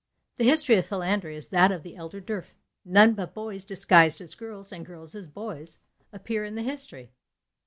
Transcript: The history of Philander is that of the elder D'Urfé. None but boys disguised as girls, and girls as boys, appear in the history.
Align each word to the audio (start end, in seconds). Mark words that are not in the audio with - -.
The 0.37 0.45
history 0.45 0.77
of 0.77 0.87
Philander 0.87 1.29
is 1.29 1.49
that 1.49 1.71
of 1.71 1.83
the 1.83 1.95
elder 1.95 2.19
D'Urfé. 2.19 2.53
None 2.83 3.13
but 3.13 3.35
boys 3.35 3.63
disguised 3.63 4.19
as 4.19 4.33
girls, 4.33 4.71
and 4.71 4.83
girls 4.83 5.13
as 5.13 5.27
boys, 5.27 5.77
appear 6.11 6.43
in 6.43 6.55
the 6.55 6.63
history. 6.63 7.11